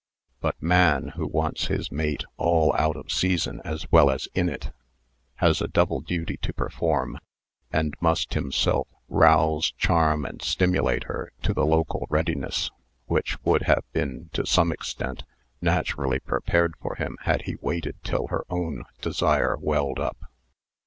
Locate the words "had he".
17.25-17.57